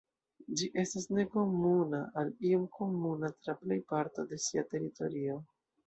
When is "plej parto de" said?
3.63-4.45